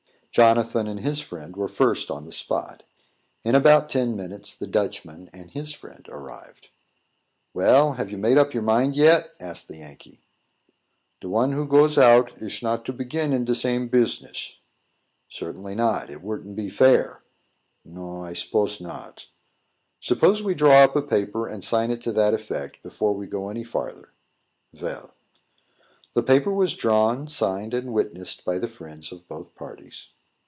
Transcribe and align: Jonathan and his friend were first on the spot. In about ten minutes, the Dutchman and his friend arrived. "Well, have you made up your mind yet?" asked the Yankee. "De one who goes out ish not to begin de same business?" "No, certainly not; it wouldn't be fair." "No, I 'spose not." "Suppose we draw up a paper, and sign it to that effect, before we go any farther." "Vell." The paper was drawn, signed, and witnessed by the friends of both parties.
Jonathan 0.33 0.87
and 0.87 1.01
his 1.01 1.19
friend 1.19 1.57
were 1.57 1.67
first 1.67 2.09
on 2.09 2.23
the 2.23 2.31
spot. 2.31 2.83
In 3.43 3.53
about 3.53 3.89
ten 3.89 4.15
minutes, 4.15 4.55
the 4.55 4.65
Dutchman 4.65 5.29
and 5.33 5.51
his 5.51 5.73
friend 5.73 6.07
arrived. 6.07 6.69
"Well, 7.53 7.95
have 7.95 8.09
you 8.09 8.17
made 8.17 8.37
up 8.37 8.53
your 8.53 8.63
mind 8.63 8.95
yet?" 8.95 9.31
asked 9.41 9.67
the 9.67 9.79
Yankee. 9.79 10.21
"De 11.19 11.27
one 11.27 11.51
who 11.51 11.67
goes 11.67 11.97
out 11.97 12.41
ish 12.41 12.63
not 12.63 12.85
to 12.85 12.93
begin 12.93 13.43
de 13.43 13.53
same 13.53 13.89
business?" 13.89 14.53
"No, 14.55 14.59
certainly 15.27 15.75
not; 15.75 16.09
it 16.09 16.21
wouldn't 16.21 16.55
be 16.55 16.69
fair." 16.69 17.23
"No, 17.83 18.23
I 18.23 18.31
'spose 18.31 18.79
not." 18.79 19.27
"Suppose 19.99 20.41
we 20.41 20.53
draw 20.55 20.85
up 20.85 20.95
a 20.95 21.01
paper, 21.01 21.45
and 21.45 21.61
sign 21.61 21.91
it 21.91 21.99
to 22.03 22.13
that 22.13 22.33
effect, 22.33 22.81
before 22.83 23.13
we 23.13 23.27
go 23.27 23.49
any 23.49 23.65
farther." 23.65 24.13
"Vell." 24.73 25.13
The 26.13 26.23
paper 26.23 26.53
was 26.53 26.73
drawn, 26.73 27.27
signed, 27.27 27.73
and 27.73 27.91
witnessed 27.93 28.45
by 28.45 28.57
the 28.59 28.69
friends 28.69 29.11
of 29.11 29.27
both 29.27 29.53
parties. 29.55 30.07